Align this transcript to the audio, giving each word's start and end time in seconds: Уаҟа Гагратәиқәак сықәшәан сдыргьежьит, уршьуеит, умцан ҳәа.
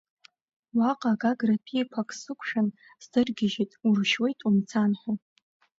Уаҟа 0.77 1.11
Гагратәиқәак 1.21 2.09
сықәшәан 2.19 2.67
сдыргьежьит, 3.03 3.71
уршьуеит, 3.87 4.39
умцан 4.47 4.91
ҳәа. 4.99 5.13